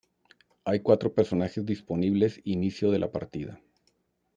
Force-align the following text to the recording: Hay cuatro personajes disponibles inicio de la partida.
Hay 0.65 0.79
cuatro 0.79 1.13
personajes 1.13 1.63
disponibles 1.63 2.41
inicio 2.43 2.89
de 2.89 2.97
la 2.97 3.11
partida. 3.11 3.61